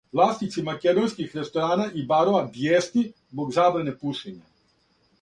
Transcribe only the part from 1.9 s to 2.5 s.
и барова